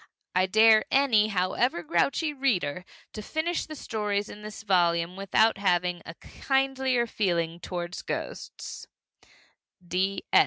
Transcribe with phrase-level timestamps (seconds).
[0.33, 6.01] I dare any, however grouchy, reader to finish the stories in this volume without having
[6.07, 8.87] a kindlier feeling toward ghosts!